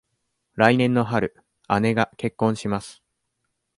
[0.55, 1.35] 来年の春、
[1.79, 3.03] 姉が結婚します。